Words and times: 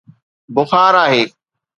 بخار 0.55 0.95
آهي. 1.05 1.23